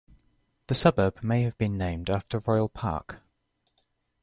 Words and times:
The 0.65 0.73
suburb 0.73 1.19
may 1.23 1.43
have 1.43 1.55
been 1.59 1.77
named 1.77 2.09
after 2.09 2.39
Royal 2.39 2.69
Park. 2.69 3.21